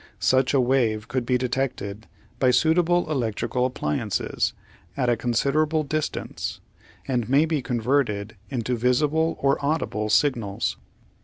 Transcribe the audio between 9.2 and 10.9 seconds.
or audible signals.